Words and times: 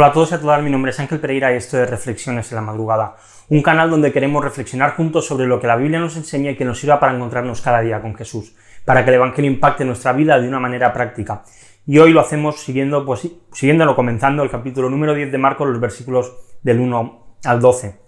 Hola 0.00 0.08
a 0.08 0.12
todos 0.12 0.30
y 0.30 0.34
a 0.34 0.40
todas, 0.40 0.62
mi 0.62 0.70
nombre 0.70 0.92
es 0.92 0.98
Ángel 0.98 1.20
Pereira 1.20 1.52
y 1.52 1.56
esto 1.56 1.78
es 1.78 1.90
Reflexiones 1.90 2.50
en 2.50 2.56
la 2.56 2.62
Madrugada, 2.62 3.16
un 3.50 3.60
canal 3.60 3.90
donde 3.90 4.10
queremos 4.10 4.42
reflexionar 4.42 4.96
juntos 4.96 5.26
sobre 5.26 5.46
lo 5.46 5.60
que 5.60 5.66
la 5.66 5.76
Biblia 5.76 6.00
nos 6.00 6.16
enseña 6.16 6.52
y 6.52 6.56
que 6.56 6.64
nos 6.64 6.80
sirva 6.80 6.98
para 6.98 7.14
encontrarnos 7.14 7.60
cada 7.60 7.82
día 7.82 8.00
con 8.00 8.14
Jesús, 8.14 8.56
para 8.86 9.04
que 9.04 9.10
el 9.10 9.16
Evangelio 9.16 9.50
impacte 9.50 9.84
nuestra 9.84 10.14
vida 10.14 10.40
de 10.40 10.48
una 10.48 10.58
manera 10.58 10.90
práctica. 10.94 11.42
Y 11.84 11.98
hoy 11.98 12.14
lo 12.14 12.20
hacemos 12.20 12.62
siguiendo, 12.62 13.04
pues, 13.04 13.28
siguiéndolo 13.52 13.94
comenzando 13.94 14.42
el 14.42 14.48
capítulo 14.48 14.88
número 14.88 15.12
10 15.12 15.32
de 15.32 15.36
Marcos, 15.36 15.68
los 15.68 15.80
versículos 15.80 16.32
del 16.62 16.80
1 16.80 17.36
al 17.44 17.60
12. 17.60 18.00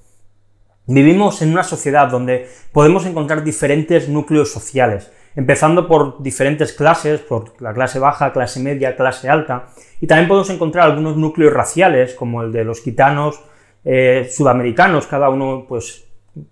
Vivimos 0.87 1.43
en 1.43 1.53
una 1.53 1.63
sociedad 1.63 2.09
donde 2.09 2.49
podemos 2.73 3.05
encontrar 3.05 3.45
diferentes 3.45 4.09
núcleos 4.09 4.51
sociales, 4.51 5.13
empezando 5.35 5.89
por 5.89 6.23
diferentes 6.23 6.73
clases, 6.73 7.21
por 7.21 7.61
la 7.61 7.73
clase 7.73 7.99
baja, 7.99 8.33
clase 8.33 8.61
media, 8.61 8.97
clase 8.97 9.29
alta, 9.29 9.67
y 10.01 10.07
también 10.07 10.29
podemos 10.29 10.51
encontrar 10.51 10.91
algunos 10.91 11.17
núcleos 11.17 11.53
raciales, 11.53 12.15
como 12.15 12.43
el 12.43 12.53
de 12.53 12.65
los 12.65 12.83
gitanos 12.83 13.41
eh, 13.85 14.29
sudamericanos, 14.31 15.07
cada 15.07 15.29
uno, 15.31 15.65
pues, 15.69 16.05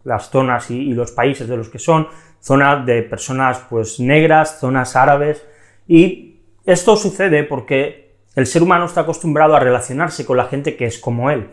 las 0.05 0.31
zonas 0.31 0.71
y, 0.71 0.93
los 0.93 1.13
países 1.13 1.49
de 1.49 1.57
los 1.57 1.69
que 1.69 1.79
son, 1.79 2.09
zonas 2.41 2.85
de 2.87 3.03
personas, 3.03 3.65
pues, 3.69 4.01
negras, 4.01 4.59
zonas 4.61 4.97
árabes, 4.97 5.47
y 5.87 6.41
esto 6.65 6.97
sucede 6.97 7.45
porque 7.45 8.15
el 8.37 8.47
ser 8.47 8.63
humano 8.63 8.87
está 8.87 9.03
acostumbrado 9.03 9.57
a 9.57 9.61
relacionarse 9.61 10.25
con 10.25 10.37
la 10.37 10.47
gente 10.47 10.77
que 10.77 10.87
es 10.87 10.99
como 10.99 11.31
él. 11.31 11.51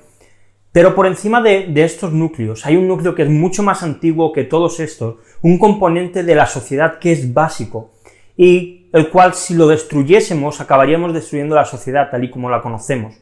Pero 0.77 0.93
por 0.93 1.07
encima 1.07 1.41
de, 1.41 1.73
estos 1.83 2.13
núcleos 2.13 2.63
hay 2.67 2.75
un 2.75 2.87
núcleo 2.87 3.15
que 3.15 3.23
es 3.23 3.29
mucho 3.29 3.63
más 3.63 3.81
antiguo 3.81 4.31
que 4.31 4.43
todos 4.43 4.79
estos, 4.79 5.15
un 5.41 5.57
componente 5.57 6.21
de 6.21 6.35
la 6.35 6.45
sociedad 6.45 6.99
que 6.99 7.11
es 7.11 7.33
básico 7.33 7.93
y 8.37 8.87
el 8.93 9.09
cual 9.09 9.33
si 9.33 9.55
lo 9.55 9.65
destruyésemos 9.65 10.61
acabaríamos 10.61 11.15
destruyendo 11.15 11.55
la 11.55 11.65
sociedad 11.65 12.11
tal 12.11 12.25
y 12.25 12.29
como 12.29 12.51
la 12.51 12.61
conocemos. 12.61 13.15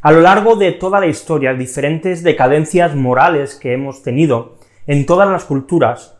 A 0.00 0.12
lo 0.12 0.20
largo 0.20 0.54
de 0.54 0.70
toda 0.70 1.00
la 1.00 1.08
historia, 1.08 1.54
diferentes 1.54 2.22
decadencias 2.22 2.94
morales 2.94 3.56
que 3.56 3.72
hemos 3.72 4.04
tenido 4.04 4.58
en 4.86 5.04
todas 5.04 5.28
las 5.28 5.42
culturas 5.42 6.16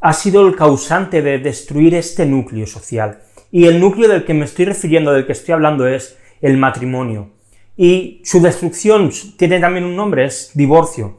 ha 0.00 0.14
sido 0.14 0.48
el 0.48 0.56
causante 0.56 1.20
de 1.20 1.38
destruir 1.38 1.94
este 1.96 2.24
núcleo 2.24 2.66
social. 2.66 3.20
Y 3.50 3.66
el 3.66 3.78
núcleo 3.78 4.08
del 4.08 4.24
que 4.24 4.32
me 4.32 4.46
estoy 4.46 4.64
refiriendo, 4.64 5.12
del 5.12 5.26
que 5.26 5.32
estoy 5.32 5.52
hablando, 5.52 5.86
es 5.86 6.16
el 6.40 6.56
matrimonio 6.56 7.41
y 7.76 8.20
su 8.24 8.40
destrucción 8.40 9.10
tiene 9.36 9.60
también 9.60 9.84
un 9.84 9.96
nombre, 9.96 10.24
es 10.26 10.50
divorcio. 10.54 11.18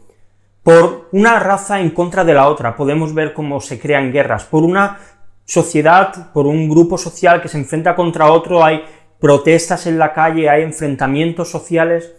Por 0.61 1.09
una 1.11 1.39
raza 1.39 1.81
en 1.81 1.89
contra 1.89 2.23
de 2.23 2.33
la 2.33 2.47
otra, 2.47 2.75
podemos 2.75 3.13
ver 3.13 3.33
cómo 3.33 3.59
se 3.59 3.79
crean 3.79 4.11
guerras. 4.11 4.45
Por 4.45 4.63
una 4.63 4.99
sociedad, 5.45 6.31
por 6.31 6.47
un 6.47 6.69
grupo 6.69 6.97
social 6.97 7.41
que 7.41 7.49
se 7.49 7.57
enfrenta 7.57 7.95
contra 7.95 8.31
otro, 8.31 8.63
hay 8.63 8.83
protestas 9.19 9.87
en 9.87 9.97
la 9.97 10.13
calle, 10.13 10.49
hay 10.49 10.63
enfrentamientos 10.63 11.49
sociales, 11.49 12.13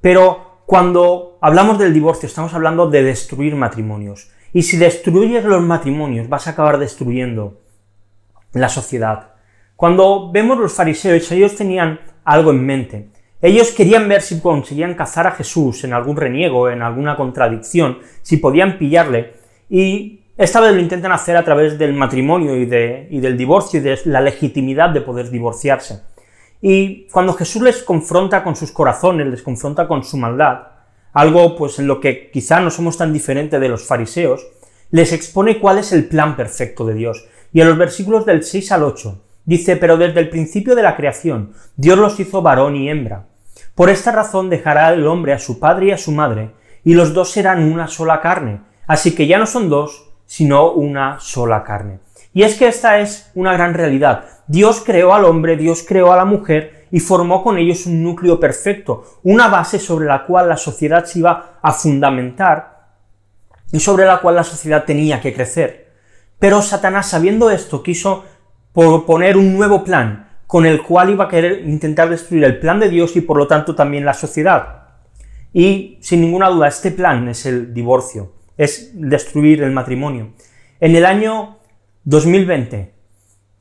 pero 0.00 0.62
cuando 0.66 1.38
hablamos 1.40 1.78
del 1.78 1.92
divorcio 1.92 2.26
estamos 2.26 2.54
hablando 2.54 2.88
de 2.88 3.02
destruir 3.02 3.56
matrimonios. 3.56 4.30
Y 4.52 4.62
si 4.62 4.76
destruyes 4.76 5.44
los 5.44 5.62
matrimonios, 5.62 6.28
vas 6.28 6.46
a 6.46 6.50
acabar 6.50 6.78
destruyendo 6.78 7.60
la 8.52 8.68
sociedad. 8.68 9.34
Cuando 9.76 10.30
vemos 10.30 10.58
los 10.58 10.72
fariseos, 10.72 11.30
ellos 11.32 11.56
tenían 11.56 12.00
algo 12.24 12.50
en 12.50 12.64
mente. 12.64 13.08
Ellos 13.42 13.72
querían 13.72 14.08
ver 14.08 14.22
si 14.22 14.40
conseguían 14.40 14.94
cazar 14.94 15.26
a 15.26 15.32
Jesús 15.32 15.82
en 15.82 15.92
algún 15.92 16.16
reniego, 16.16 16.70
en 16.70 16.80
alguna 16.80 17.16
contradicción, 17.16 17.98
si 18.22 18.36
podían 18.36 18.78
pillarle, 18.78 19.32
y 19.68 20.20
esta 20.36 20.60
vez 20.60 20.72
lo 20.72 20.80
intentan 20.80 21.10
hacer 21.10 21.36
a 21.36 21.44
través 21.44 21.76
del 21.76 21.92
matrimonio 21.92 22.56
y, 22.56 22.66
del 22.66 23.36
divorcio 23.36 23.80
y 23.80 23.82
de 23.82 23.98
la 24.04 24.20
legitimidad 24.20 24.90
de 24.90 25.00
poder 25.00 25.28
divorciarse. 25.28 26.02
Y 26.60 27.08
cuando 27.08 27.34
Jesús 27.34 27.62
les 27.62 27.82
confronta 27.82 28.44
con 28.44 28.54
sus 28.54 28.70
corazones, 28.70 29.26
les 29.26 29.42
confronta 29.42 29.88
con 29.88 30.04
su 30.04 30.16
maldad, 30.16 30.68
algo 31.12 31.56
pues 31.56 31.80
en 31.80 31.88
lo 31.88 32.00
que 32.00 32.30
quizá 32.30 32.60
no 32.60 32.70
somos 32.70 32.96
tan 32.96 33.12
diferentes 33.12 33.60
de 33.60 33.68
los 33.68 33.84
fariseos, 33.84 34.46
les 34.92 35.12
expone 35.12 35.58
cuál 35.58 35.78
es 35.78 35.90
el 35.92 36.06
plan 36.06 36.36
perfecto 36.36 36.86
de 36.86 36.94
Dios. 36.94 37.26
Y 37.52 37.60
en 37.60 37.68
los 37.68 37.76
versículos 37.76 38.24
del 38.24 38.44
6 38.44 38.70
al 38.70 38.84
8 38.84 39.20
dice, 39.44 39.76
pero 39.76 39.96
desde 39.96 40.20
el 40.20 40.30
principio 40.30 40.76
de 40.76 40.84
la 40.84 40.96
creación, 40.96 41.54
Dios 41.76 41.98
los 41.98 42.20
hizo 42.20 42.40
varón 42.40 42.76
y 42.76 42.88
hembra. 42.88 43.31
Por 43.74 43.88
esta 43.88 44.12
razón 44.12 44.50
dejará 44.50 44.92
el 44.92 45.06
hombre 45.06 45.32
a 45.32 45.38
su 45.38 45.58
padre 45.58 45.86
y 45.86 45.90
a 45.92 45.98
su 45.98 46.12
madre, 46.12 46.52
y 46.84 46.94
los 46.94 47.14
dos 47.14 47.30
serán 47.30 47.62
una 47.72 47.88
sola 47.88 48.20
carne. 48.20 48.60
Así 48.86 49.14
que 49.14 49.26
ya 49.26 49.38
no 49.38 49.46
son 49.46 49.70
dos, 49.70 50.10
sino 50.26 50.72
una 50.72 51.18
sola 51.20 51.64
carne. 51.64 52.00
Y 52.34 52.42
es 52.42 52.54
que 52.54 52.66
esta 52.66 52.98
es 52.98 53.30
una 53.34 53.52
gran 53.52 53.74
realidad. 53.74 54.24
Dios 54.46 54.82
creó 54.84 55.14
al 55.14 55.24
hombre, 55.24 55.56
Dios 55.56 55.84
creó 55.86 56.12
a 56.12 56.16
la 56.16 56.24
mujer 56.24 56.86
y 56.90 57.00
formó 57.00 57.42
con 57.42 57.58
ellos 57.58 57.86
un 57.86 58.02
núcleo 58.02 58.40
perfecto, 58.40 59.04
una 59.22 59.48
base 59.48 59.78
sobre 59.78 60.06
la 60.06 60.24
cual 60.24 60.48
la 60.48 60.56
sociedad 60.56 61.04
se 61.04 61.20
iba 61.20 61.58
a 61.60 61.72
fundamentar 61.72 62.72
y 63.70 63.80
sobre 63.80 64.04
la 64.04 64.20
cual 64.20 64.36
la 64.36 64.44
sociedad 64.44 64.84
tenía 64.84 65.20
que 65.20 65.32
crecer. 65.32 65.92
Pero 66.38 66.60
Satanás, 66.60 67.08
sabiendo 67.08 67.50
esto, 67.50 67.82
quiso 67.82 68.24
proponer 68.74 69.36
un 69.36 69.56
nuevo 69.56 69.84
plan, 69.84 70.28
con 70.52 70.66
el 70.66 70.82
cual 70.82 71.08
iba 71.08 71.24
a 71.24 71.28
querer 71.28 71.66
intentar 71.66 72.10
destruir 72.10 72.44
el 72.44 72.58
plan 72.58 72.78
de 72.78 72.90
Dios 72.90 73.16
y 73.16 73.22
por 73.22 73.38
lo 73.38 73.46
tanto 73.46 73.74
también 73.74 74.04
la 74.04 74.12
sociedad. 74.12 74.82
Y 75.54 75.96
sin 76.02 76.20
ninguna 76.20 76.50
duda, 76.50 76.68
este 76.68 76.90
plan 76.90 77.26
es 77.28 77.46
el 77.46 77.72
divorcio, 77.72 78.34
es 78.58 78.90
destruir 78.92 79.62
el 79.62 79.70
matrimonio. 79.70 80.34
En 80.78 80.94
el 80.94 81.06
año 81.06 81.56
2020, 82.04 82.92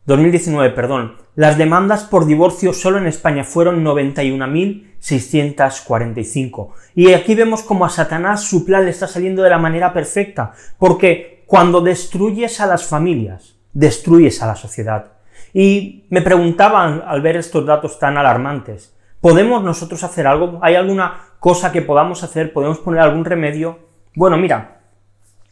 2019, 0.05 0.71
perdón, 0.71 1.15
las 1.33 1.57
demandas 1.57 2.03
por 2.03 2.25
divorcio 2.25 2.73
solo 2.73 2.97
en 2.97 3.07
España 3.07 3.45
fueron 3.45 3.85
91.645. 3.85 6.71
Y 6.93 7.13
aquí 7.13 7.35
vemos 7.35 7.63
como 7.63 7.85
a 7.85 7.89
Satanás 7.89 8.43
su 8.43 8.65
plan 8.65 8.83
le 8.83 8.91
está 8.91 9.07
saliendo 9.07 9.43
de 9.43 9.49
la 9.49 9.59
manera 9.59 9.93
perfecta, 9.93 10.51
porque 10.77 11.45
cuando 11.47 11.79
destruyes 11.79 12.59
a 12.59 12.67
las 12.67 12.85
familias, 12.85 13.55
destruyes 13.71 14.41
a 14.41 14.47
la 14.47 14.57
sociedad. 14.57 15.20
Y 15.53 16.05
me 16.09 16.21
preguntaban 16.21 17.03
al 17.05 17.21
ver 17.21 17.37
estos 17.37 17.65
datos 17.65 17.99
tan 17.99 18.17
alarmantes, 18.17 18.95
¿podemos 19.19 19.63
nosotros 19.63 20.03
hacer 20.03 20.27
algo? 20.27 20.59
¿Hay 20.61 20.75
alguna 20.75 21.19
cosa 21.39 21.71
que 21.71 21.81
podamos 21.81 22.23
hacer? 22.23 22.53
¿Podemos 22.53 22.79
poner 22.79 23.01
algún 23.01 23.25
remedio? 23.25 23.79
Bueno, 24.15 24.37
mira, 24.37 24.81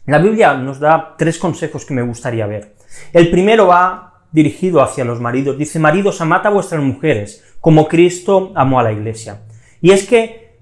la 0.06 0.18
Biblia 0.18 0.54
nos 0.54 0.80
da 0.80 1.14
tres 1.16 1.38
consejos 1.38 1.84
que 1.84 1.94
me 1.94 2.02
gustaría 2.02 2.46
ver. 2.46 2.74
El 3.12 3.30
primero 3.30 3.66
va 3.66 4.24
dirigido 4.32 4.82
hacia 4.82 5.04
los 5.04 5.20
maridos. 5.20 5.58
Dice, 5.58 5.78
maridos, 5.78 6.20
amad 6.20 6.46
a 6.46 6.50
vuestras 6.50 6.82
mujeres, 6.82 7.44
como 7.60 7.88
Cristo 7.88 8.52
amó 8.54 8.80
a 8.80 8.82
la 8.82 8.92
iglesia. 8.92 9.42
Y 9.80 9.92
es 9.92 10.06
que 10.06 10.58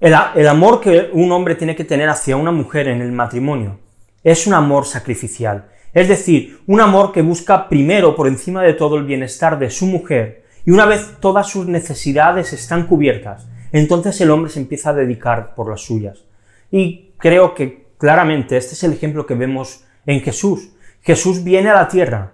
el, 0.00 0.14
el 0.34 0.48
amor 0.48 0.80
que 0.80 1.10
un 1.12 1.32
hombre 1.32 1.54
tiene 1.54 1.76
que 1.76 1.84
tener 1.84 2.08
hacia 2.08 2.36
una 2.36 2.50
mujer 2.50 2.88
en 2.88 3.00
el 3.00 3.12
matrimonio 3.12 3.78
es 4.24 4.46
un 4.46 4.54
amor 4.54 4.86
sacrificial. 4.86 5.66
Es 5.94 6.08
decir, 6.08 6.60
un 6.66 6.80
amor 6.80 7.12
que 7.12 7.22
busca 7.22 7.68
primero 7.68 8.16
por 8.16 8.26
encima 8.26 8.62
de 8.62 8.72
todo 8.72 8.96
el 8.96 9.04
bienestar 9.04 9.58
de 9.58 9.70
su 9.70 9.86
mujer 9.86 10.44
y 10.64 10.70
una 10.70 10.86
vez 10.86 11.16
todas 11.20 11.48
sus 11.48 11.66
necesidades 11.66 12.52
están 12.52 12.86
cubiertas, 12.86 13.46
entonces 13.72 14.20
el 14.20 14.30
hombre 14.30 14.50
se 14.50 14.60
empieza 14.60 14.90
a 14.90 14.94
dedicar 14.94 15.54
por 15.54 15.68
las 15.68 15.82
suyas. 15.82 16.24
Y 16.70 17.10
creo 17.18 17.54
que 17.54 17.88
claramente 17.98 18.56
este 18.56 18.74
es 18.74 18.84
el 18.84 18.92
ejemplo 18.92 19.26
que 19.26 19.34
vemos 19.34 19.84
en 20.06 20.20
Jesús. 20.20 20.70
Jesús 21.02 21.44
viene 21.44 21.70
a 21.70 21.74
la 21.74 21.88
tierra 21.88 22.32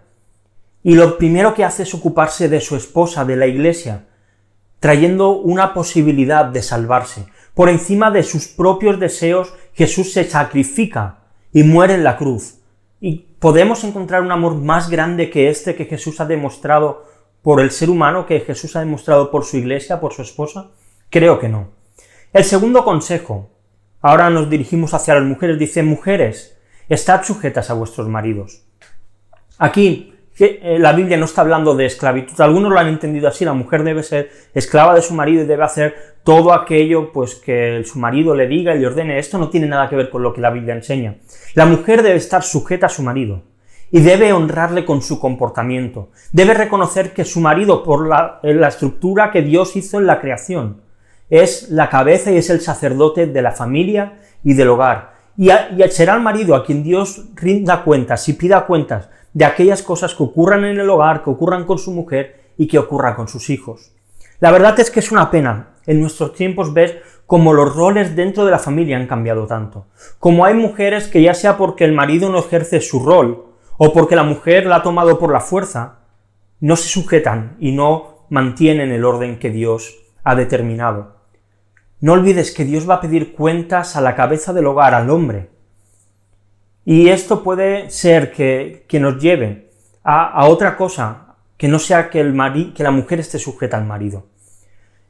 y 0.82 0.94
lo 0.94 1.18
primero 1.18 1.54
que 1.54 1.64
hace 1.64 1.82
es 1.82 1.94
ocuparse 1.94 2.48
de 2.48 2.60
su 2.60 2.76
esposa, 2.76 3.24
de 3.24 3.36
la 3.36 3.46
iglesia, 3.46 4.06
trayendo 4.78 5.32
una 5.32 5.74
posibilidad 5.74 6.44
de 6.44 6.62
salvarse. 6.62 7.26
Por 7.54 7.68
encima 7.68 8.12
de 8.12 8.22
sus 8.22 8.46
propios 8.46 9.00
deseos, 9.00 9.52
Jesús 9.74 10.12
se 10.12 10.24
sacrifica 10.24 11.18
y 11.52 11.64
muere 11.64 11.94
en 11.94 12.04
la 12.04 12.16
cruz 12.16 12.58
¿Y 13.00 13.26
podemos 13.38 13.84
encontrar 13.84 14.22
un 14.22 14.32
amor 14.32 14.54
más 14.54 14.90
grande 14.90 15.30
que 15.30 15.48
este 15.48 15.74
que 15.74 15.84
Jesús 15.84 16.20
ha 16.20 16.26
demostrado 16.26 17.06
por 17.42 17.60
el 17.60 17.70
ser 17.70 17.90
humano, 17.90 18.26
que 18.26 18.40
Jesús 18.40 18.76
ha 18.76 18.80
demostrado 18.80 19.30
por 19.30 19.44
su 19.44 19.56
iglesia, 19.56 20.00
por 20.00 20.12
su 20.12 20.22
esposa? 20.22 20.70
Creo 21.10 21.38
que 21.38 21.48
no. 21.48 21.68
El 22.32 22.44
segundo 22.44 22.84
consejo, 22.84 23.50
ahora 24.00 24.28
nos 24.28 24.50
dirigimos 24.50 24.92
hacia 24.92 25.14
las 25.14 25.24
mujeres, 25.24 25.58
dice, 25.58 25.82
mujeres, 25.82 26.58
estad 26.88 27.22
sujetas 27.22 27.70
a 27.70 27.74
vuestros 27.74 28.08
maridos. 28.08 28.64
Aquí 29.56 30.17
que 30.38 30.60
eh, 30.62 30.78
la 30.78 30.92
Biblia 30.92 31.16
no 31.16 31.24
está 31.24 31.40
hablando 31.40 31.74
de 31.74 31.86
esclavitud. 31.86 32.40
Algunos 32.40 32.70
lo 32.70 32.78
han 32.78 32.86
entendido 32.86 33.26
así, 33.26 33.44
la 33.44 33.54
mujer 33.54 33.82
debe 33.82 34.04
ser 34.04 34.30
esclava 34.54 34.94
de 34.94 35.02
su 35.02 35.12
marido 35.12 35.42
y 35.42 35.46
debe 35.46 35.64
hacer 35.64 35.96
todo 36.22 36.52
aquello 36.52 37.10
pues 37.10 37.34
que 37.34 37.82
su 37.84 37.98
marido 37.98 38.36
le 38.36 38.46
diga 38.46 38.76
y 38.76 38.78
le 38.78 38.86
ordene. 38.86 39.18
Esto 39.18 39.36
no 39.36 39.50
tiene 39.50 39.66
nada 39.66 39.88
que 39.88 39.96
ver 39.96 40.10
con 40.10 40.22
lo 40.22 40.32
que 40.32 40.40
la 40.40 40.50
Biblia 40.50 40.74
enseña. 40.74 41.16
La 41.54 41.66
mujer 41.66 42.04
debe 42.04 42.14
estar 42.14 42.44
sujeta 42.44 42.86
a 42.86 42.88
su 42.88 43.02
marido 43.02 43.42
y 43.90 44.00
debe 44.00 44.32
honrarle 44.32 44.84
con 44.84 45.02
su 45.02 45.18
comportamiento. 45.18 46.10
Debe 46.30 46.54
reconocer 46.54 47.12
que 47.12 47.24
su 47.24 47.40
marido, 47.40 47.82
por 47.82 48.06
la, 48.06 48.38
la 48.44 48.68
estructura 48.68 49.32
que 49.32 49.42
Dios 49.42 49.74
hizo 49.74 49.98
en 49.98 50.06
la 50.06 50.20
creación, 50.20 50.82
es 51.30 51.68
la 51.70 51.90
cabeza 51.90 52.30
y 52.30 52.36
es 52.36 52.48
el 52.48 52.60
sacerdote 52.60 53.26
de 53.26 53.42
la 53.42 53.50
familia 53.50 54.18
y 54.44 54.54
del 54.54 54.68
hogar. 54.68 55.14
Y, 55.36 55.50
y 55.50 55.90
será 55.90 56.14
el 56.14 56.22
marido 56.22 56.54
a 56.54 56.64
quien 56.64 56.84
Dios 56.84 57.24
rinda 57.34 57.82
cuentas 57.82 58.28
y 58.28 58.34
pida 58.34 58.66
cuentas 58.66 59.08
de 59.38 59.44
aquellas 59.44 59.84
cosas 59.84 60.16
que 60.16 60.22
ocurran 60.24 60.64
en 60.64 60.80
el 60.80 60.90
hogar, 60.90 61.22
que 61.22 61.30
ocurran 61.30 61.64
con 61.64 61.78
su 61.78 61.92
mujer 61.92 62.50
y 62.56 62.66
que 62.66 62.76
ocurran 62.76 63.14
con 63.14 63.28
sus 63.28 63.50
hijos. 63.50 63.92
La 64.40 64.50
verdad 64.50 64.80
es 64.80 64.90
que 64.90 64.98
es 64.98 65.12
una 65.12 65.30
pena. 65.30 65.76
En 65.86 66.00
nuestros 66.00 66.34
tiempos 66.34 66.74
ves 66.74 66.96
como 67.24 67.52
los 67.52 67.72
roles 67.76 68.16
dentro 68.16 68.44
de 68.44 68.50
la 68.50 68.58
familia 68.58 68.96
han 68.96 69.06
cambiado 69.06 69.46
tanto. 69.46 69.86
Como 70.18 70.44
hay 70.44 70.54
mujeres 70.54 71.06
que 71.06 71.22
ya 71.22 71.34
sea 71.34 71.56
porque 71.56 71.84
el 71.84 71.92
marido 71.92 72.30
no 72.30 72.40
ejerce 72.40 72.80
su 72.80 72.98
rol 72.98 73.44
o 73.76 73.92
porque 73.92 74.16
la 74.16 74.24
mujer 74.24 74.66
la 74.66 74.76
ha 74.76 74.82
tomado 74.82 75.20
por 75.20 75.32
la 75.32 75.40
fuerza, 75.40 76.00
no 76.58 76.74
se 76.74 76.88
sujetan 76.88 77.56
y 77.60 77.70
no 77.70 78.26
mantienen 78.30 78.90
el 78.90 79.04
orden 79.04 79.38
que 79.38 79.50
Dios 79.50 79.98
ha 80.24 80.34
determinado. 80.34 81.14
No 82.00 82.14
olvides 82.14 82.50
que 82.50 82.64
Dios 82.64 82.90
va 82.90 82.94
a 82.94 83.00
pedir 83.00 83.36
cuentas 83.36 83.94
a 83.94 84.00
la 84.00 84.16
cabeza 84.16 84.52
del 84.52 84.66
hogar, 84.66 84.94
al 84.94 85.10
hombre. 85.10 85.50
Y 86.90 87.10
esto 87.10 87.42
puede 87.42 87.90
ser 87.90 88.32
que, 88.32 88.86
nos 88.98 89.20
lleve 89.20 89.68
a, 90.02 90.46
otra 90.46 90.74
cosa, 90.74 91.34
que 91.58 91.68
no 91.68 91.78
sea 91.78 92.08
que, 92.08 92.18
el 92.18 92.72
que 92.72 92.82
la 92.82 92.90
mujer 92.90 93.20
esté 93.20 93.38
sujeta 93.38 93.76
al 93.76 93.84
marido. 93.84 94.24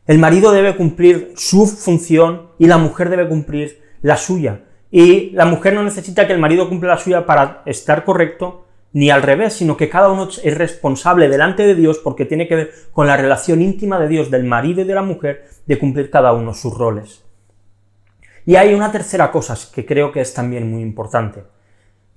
El 0.05 0.19
marido 0.19 0.51
debe 0.51 0.75
cumplir 0.75 1.35
su 1.37 1.69
función 1.69 2.49
y 2.59 2.67
la 2.67 2.79
mujer 2.79 3.11
debe 3.11 3.29
cumplir 3.29 3.81
la 4.03 4.17
suya. 4.17 4.65
Y 4.91 5.31
la 5.31 5.45
mujer 5.45 5.73
no 5.73 5.85
necesita 5.85 6.27
que 6.27 6.33
el 6.33 6.41
marido 6.41 6.69
cumpla 6.69 6.95
la 6.95 6.99
suya 6.99 7.25
para 7.25 7.63
estar 7.65 8.03
correcto, 8.03 8.67
ni 8.93 9.11
al 9.11 9.23
revés, 9.23 9.53
sino 9.53 9.77
que 9.77 9.89
cada 9.89 10.09
uno 10.11 10.29
es 10.43 10.59
responsable 10.59 11.29
delante 11.29 11.65
de 11.65 11.77
Dios 11.77 12.01
porque 12.03 12.25
tiene 12.25 12.49
que 12.49 12.57
ver 12.57 12.73
con 12.91 13.07
la 13.07 13.17
relación 13.17 13.63
íntima 13.63 14.01
de 14.01 14.09
Dios, 14.09 14.33
del 14.33 14.43
marido 14.43 14.81
y 14.81 14.85
de 14.85 14.95
la 14.97 15.03
mujer, 15.03 15.47
de 15.65 15.79
cumplir 15.79 16.11
cada 16.11 16.33
uno 16.33 16.55
sus 16.55 16.77
roles. 16.77 17.25
Y 18.47 18.57
hay 18.57 18.75
una 18.75 18.91
tercera 18.91 19.31
cosa 19.31 19.57
que 19.73 19.87
creo 19.87 20.11
que 20.11 20.23
es 20.23 20.35
también 20.35 20.69
muy 20.69 20.83
importante, 20.83 21.45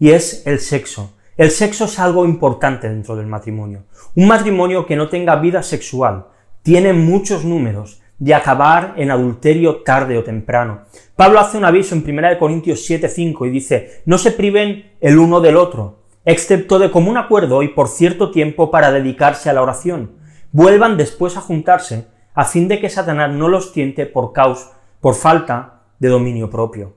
y 0.02 0.14
es 0.14 0.48
el 0.48 0.60
sexo. 0.60 1.14
El 1.38 1.52
sexo 1.52 1.86
es 1.86 2.00
algo 2.00 2.26
importante 2.26 2.90
dentro 2.90 3.16
del 3.16 3.28
matrimonio. 3.28 3.84
Un 4.16 4.28
matrimonio 4.28 4.88
que 4.88 4.96
no 4.96 5.10
tenga 5.10 5.36
vida 5.36 5.62
sexual 5.62 6.26
tiene 6.64 6.92
muchos 6.92 7.46
números 7.46 8.02
de 8.18 8.34
acabar 8.34 8.96
en 8.98 9.12
adulterio 9.12 9.84
tarde 9.84 10.18
o 10.18 10.24
temprano. 10.24 10.86
Pablo 11.16 11.40
hace 11.40 11.60
un 11.60 11.66
aviso 11.66 11.94
en 11.94 12.04
1 12.04 12.40
Corintios 12.40 12.90
7:5 12.90 13.46
y 13.46 13.52
dice, 13.52 14.02
no 14.06 14.18
se 14.18 14.32
priven 14.32 14.92
el 15.02 15.20
uno 15.20 15.40
del 15.40 15.56
otro, 15.56 16.00
excepto 16.26 16.80
de 16.80 16.90
común 16.90 17.18
acuerdo 17.18 17.62
y 17.62 17.68
por 17.68 17.88
cierto 17.88 18.32
tiempo 18.32 18.72
para 18.72 18.92
dedicarse 18.92 19.52
a 19.52 19.54
la 19.54 19.62
oración. 19.62 20.14
Vuelvan 20.52 20.98
después 20.98 21.38
a 21.38 21.42
juntarse, 21.42 22.08
a 22.34 22.46
fin 22.46 22.68
de 22.68 22.80
que 22.80 22.90
Satanás 22.90 23.30
no 23.30 23.48
los 23.48 23.72
tiente 23.72 24.08
por 24.08 24.34
causa, 24.34 24.80
por 25.00 25.14
falta 25.14 25.84
de 26.00 26.10
dominio 26.10 26.50
propio. 26.50 26.94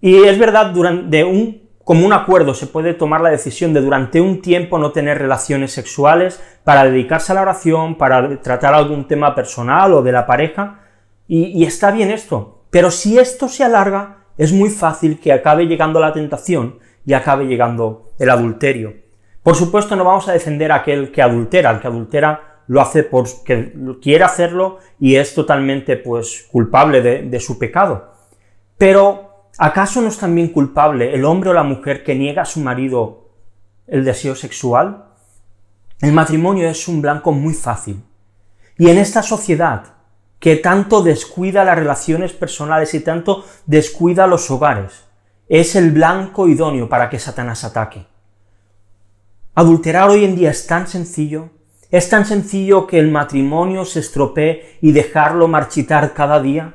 Y 0.00 0.24
es 0.24 0.40
verdad, 0.40 0.72
durante 0.72 1.22
un 1.22 1.69
común 1.90 2.12
acuerdo 2.12 2.54
se 2.54 2.68
puede 2.68 2.94
tomar 2.94 3.20
la 3.20 3.30
decisión 3.30 3.74
de 3.74 3.80
durante 3.80 4.20
un 4.20 4.42
tiempo 4.42 4.78
no 4.78 4.92
tener 4.92 5.18
relaciones 5.18 5.72
sexuales 5.72 6.40
para 6.62 6.84
dedicarse 6.84 7.32
a 7.32 7.34
la 7.34 7.42
oración, 7.42 7.96
para 7.96 8.40
tratar 8.42 8.74
algún 8.74 9.08
tema 9.08 9.34
personal 9.34 9.92
o 9.94 10.00
de 10.00 10.12
la 10.12 10.24
pareja, 10.24 10.82
y, 11.26 11.46
y 11.46 11.64
está 11.64 11.90
bien 11.90 12.12
esto. 12.12 12.62
Pero 12.70 12.92
si 12.92 13.18
esto 13.18 13.48
se 13.48 13.64
alarga, 13.64 14.18
es 14.38 14.52
muy 14.52 14.70
fácil 14.70 15.18
que 15.18 15.32
acabe 15.32 15.66
llegando 15.66 15.98
la 15.98 16.12
tentación 16.12 16.78
y 17.04 17.12
acabe 17.12 17.46
llegando 17.46 18.12
el 18.20 18.30
adulterio. 18.30 18.94
Por 19.42 19.56
supuesto, 19.56 19.96
no 19.96 20.04
vamos 20.04 20.28
a 20.28 20.32
defender 20.32 20.70
a 20.70 20.76
aquel 20.76 21.10
que 21.10 21.22
adultera, 21.22 21.72
el 21.72 21.80
que 21.80 21.88
adultera 21.88 22.60
lo 22.68 22.80
hace 22.80 23.02
porque 23.02 23.74
quiere 24.00 24.22
hacerlo 24.22 24.78
y 25.00 25.16
es 25.16 25.34
totalmente 25.34 25.96
pues 25.96 26.46
culpable 26.52 27.02
de, 27.02 27.22
de 27.22 27.40
su 27.40 27.58
pecado. 27.58 28.12
Pero, 28.78 29.29
¿acaso 29.58 30.00
no 30.00 30.08
es 30.08 30.18
también 30.18 30.48
culpable 30.48 31.14
el 31.14 31.24
hombre 31.24 31.50
o 31.50 31.52
la 31.52 31.62
mujer 31.62 32.04
que 32.04 32.14
niega 32.14 32.42
a 32.42 32.46
su 32.46 32.60
marido 32.60 33.28
el 33.86 34.04
deseo 34.04 34.34
sexual? 34.34 35.06
El 36.00 36.12
matrimonio 36.12 36.68
es 36.68 36.88
un 36.88 37.02
blanco 37.02 37.32
muy 37.32 37.54
fácil. 37.54 38.02
Y 38.78 38.88
en 38.88 38.98
esta 38.98 39.22
sociedad 39.22 39.94
que 40.38 40.56
tanto 40.56 41.02
descuida 41.02 41.64
las 41.64 41.76
relaciones 41.76 42.32
personales 42.32 42.94
y 42.94 43.00
tanto 43.00 43.44
descuida 43.66 44.26
los 44.26 44.50
hogares, 44.50 45.04
es 45.48 45.76
el 45.76 45.90
blanco 45.90 46.48
idóneo 46.48 46.88
para 46.88 47.10
que 47.10 47.18
Satanás 47.18 47.64
ataque. 47.64 48.06
Adulterar 49.54 50.08
hoy 50.08 50.24
en 50.24 50.36
día 50.36 50.50
es 50.50 50.66
tan 50.66 50.86
sencillo, 50.86 51.50
es 51.90 52.08
tan 52.08 52.24
sencillo 52.24 52.86
que 52.86 52.98
el 52.98 53.10
matrimonio 53.10 53.84
se 53.84 54.00
estropee 54.00 54.78
y 54.80 54.92
dejarlo 54.92 55.48
marchitar 55.48 56.14
cada 56.14 56.40
día. 56.40 56.74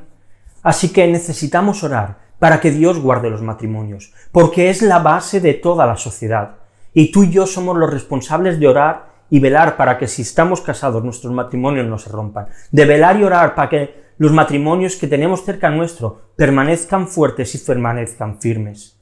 Así 0.62 0.90
que 0.90 1.08
necesitamos 1.08 1.84
orar 1.84 2.25
para 2.40 2.60
que 2.60 2.72
Dios 2.72 3.00
guarde 3.00 3.30
los 3.30 3.42
matrimonios, 3.42 4.14
porque 4.32 4.70
es 4.70 4.82
la 4.82 5.00
base 5.00 5.40
de 5.40 5.54
toda 5.54 5.86
la 5.86 5.96
sociedad. 5.96 6.56
Y 6.94 7.12
tú 7.12 7.24
y 7.24 7.32
yo 7.32 7.46
somos 7.46 7.78
los 7.78 7.90
responsables 7.90 8.60
de 8.60 8.68
orar 8.68 9.16
y 9.30 9.40
velar 9.40 9.78
para 9.78 9.98
que 9.98 10.08
si 10.08 10.22
estamos 10.22 10.62
casados 10.62 11.04
nuestros 11.04 11.34
matrimonios 11.34 11.88
no 11.88 11.98
se 11.98 12.10
rompan. 12.10 12.48
De 12.72 12.86
velar 12.86 13.20
y 13.20 13.24
orar 13.24 13.56
para 13.56 13.70
que 13.70 14.06
los 14.18 14.32
matrimonios 14.32 14.96
que 14.96 15.08
tenemos 15.08 15.44
cerca 15.44 15.70
nuestro 15.70 16.22
permanezcan 16.36 17.08
fuertes 17.08 17.54
y 17.56 17.58
permanezcan 17.58 18.40
firmes. 18.40 18.98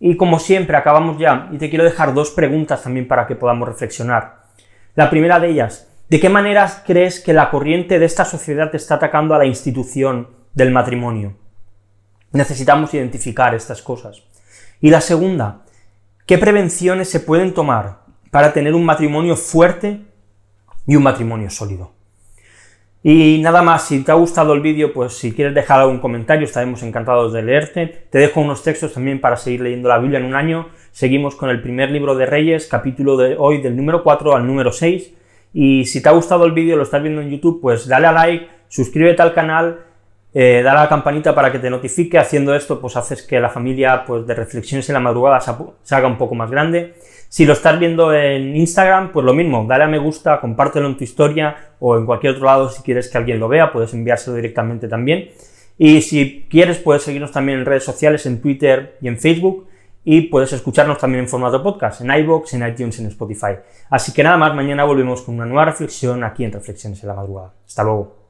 Y 0.00 0.16
como 0.16 0.40
siempre, 0.40 0.76
acabamos 0.76 1.16
ya, 1.18 1.48
y 1.52 1.58
te 1.58 1.70
quiero 1.70 1.84
dejar 1.84 2.12
dos 2.12 2.30
preguntas 2.30 2.82
también 2.82 3.06
para 3.06 3.26
que 3.26 3.36
podamos 3.36 3.68
reflexionar. 3.68 4.42
La 4.96 5.08
primera 5.08 5.38
de 5.38 5.50
ellas, 5.50 5.88
¿de 6.08 6.18
qué 6.18 6.28
manera 6.28 6.82
crees 6.84 7.20
que 7.20 7.32
la 7.32 7.50
corriente 7.50 8.00
de 8.00 8.06
esta 8.06 8.24
sociedad 8.24 8.74
está 8.74 8.96
atacando 8.96 9.34
a 9.34 9.38
la 9.38 9.46
institución 9.46 10.28
del 10.54 10.72
matrimonio? 10.72 11.41
Necesitamos 12.32 12.92
identificar 12.94 13.54
estas 13.54 13.82
cosas. 13.82 14.22
Y 14.80 14.90
la 14.90 15.00
segunda, 15.00 15.62
¿qué 16.26 16.38
prevenciones 16.38 17.08
se 17.08 17.20
pueden 17.20 17.54
tomar 17.54 18.00
para 18.30 18.52
tener 18.52 18.74
un 18.74 18.84
matrimonio 18.84 19.36
fuerte 19.36 20.00
y 20.86 20.96
un 20.96 21.02
matrimonio 21.02 21.50
sólido? 21.50 21.92
Y 23.04 23.40
nada 23.42 23.62
más, 23.62 23.88
si 23.88 24.04
te 24.04 24.12
ha 24.12 24.14
gustado 24.14 24.54
el 24.54 24.60
vídeo, 24.60 24.92
pues 24.92 25.14
si 25.14 25.32
quieres 25.32 25.54
dejar 25.54 25.80
algún 25.80 25.98
comentario, 25.98 26.44
estaremos 26.44 26.84
encantados 26.84 27.32
de 27.32 27.42
leerte. 27.42 28.06
Te 28.10 28.18
dejo 28.18 28.40
unos 28.40 28.62
textos 28.62 28.92
también 28.92 29.20
para 29.20 29.36
seguir 29.36 29.60
leyendo 29.60 29.88
la 29.88 29.98
Biblia 29.98 30.20
en 30.20 30.26
un 30.26 30.36
año. 30.36 30.68
Seguimos 30.92 31.34
con 31.34 31.50
el 31.50 31.60
primer 31.60 31.90
libro 31.90 32.14
de 32.14 32.26
Reyes, 32.26 32.68
capítulo 32.68 33.16
de 33.16 33.34
hoy 33.36 33.60
del 33.60 33.76
número 33.76 34.04
4 34.04 34.36
al 34.36 34.46
número 34.46 34.70
6. 34.70 35.14
Y 35.52 35.84
si 35.86 36.00
te 36.00 36.08
ha 36.08 36.12
gustado 36.12 36.44
el 36.46 36.52
vídeo, 36.52 36.76
lo 36.76 36.84
estás 36.84 37.02
viendo 37.02 37.20
en 37.20 37.30
YouTube, 37.30 37.60
pues 37.60 37.88
dale 37.88 38.06
a 38.06 38.12
like, 38.12 38.48
suscríbete 38.68 39.20
al 39.20 39.34
canal, 39.34 39.80
eh, 40.34 40.66
a 40.66 40.74
la 40.74 40.88
campanita 40.88 41.34
para 41.34 41.52
que 41.52 41.58
te 41.58 41.68
notifique. 41.68 42.18
Haciendo 42.18 42.54
esto, 42.54 42.80
pues 42.80 42.96
haces 42.96 43.22
que 43.22 43.40
la 43.40 43.50
familia 43.50 44.04
pues, 44.06 44.26
de 44.26 44.34
reflexiones 44.34 44.88
en 44.88 44.94
la 44.94 45.00
madrugada 45.00 45.40
se 45.40 45.94
haga 45.94 46.06
un 46.06 46.18
poco 46.18 46.34
más 46.34 46.50
grande. 46.50 46.94
Si 47.28 47.46
lo 47.46 47.54
estás 47.54 47.78
viendo 47.78 48.12
en 48.12 48.54
Instagram, 48.54 49.10
pues 49.10 49.24
lo 49.24 49.32
mismo, 49.32 49.64
dale 49.66 49.84
a 49.84 49.86
me 49.86 49.98
gusta, 49.98 50.38
compártelo 50.38 50.86
en 50.86 50.98
tu 50.98 51.04
historia 51.04 51.74
o 51.80 51.96
en 51.96 52.04
cualquier 52.04 52.34
otro 52.34 52.44
lado 52.44 52.68
si 52.68 52.82
quieres 52.82 53.08
que 53.08 53.16
alguien 53.16 53.40
lo 53.40 53.48
vea, 53.48 53.72
puedes 53.72 53.94
enviárselo 53.94 54.36
directamente 54.36 54.86
también. 54.86 55.30
Y 55.78 56.02
si 56.02 56.46
quieres, 56.50 56.78
puedes 56.78 57.02
seguirnos 57.02 57.32
también 57.32 57.60
en 57.60 57.64
redes 57.64 57.84
sociales, 57.84 58.26
en 58.26 58.40
Twitter 58.40 58.98
y 59.00 59.08
en 59.08 59.18
Facebook. 59.18 59.66
Y 60.04 60.22
puedes 60.22 60.52
escucharnos 60.52 60.98
también 60.98 61.24
en 61.24 61.28
formato 61.28 61.62
podcast, 61.62 62.00
en 62.00 62.10
iVoox, 62.10 62.54
en 62.54 62.68
iTunes, 62.68 62.98
en 62.98 63.06
Spotify. 63.06 63.54
Así 63.88 64.12
que 64.12 64.22
nada 64.22 64.36
más, 64.36 64.54
mañana 64.54 64.84
volvemos 64.84 65.22
con 65.22 65.36
una 65.36 65.46
nueva 65.46 65.66
reflexión 65.66 66.24
aquí 66.24 66.44
en 66.44 66.52
Reflexiones 66.52 67.02
en 67.02 67.08
la 67.08 67.14
Madrugada. 67.14 67.54
Hasta 67.64 67.84
luego. 67.84 68.21